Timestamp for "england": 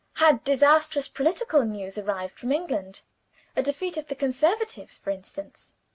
2.51-3.03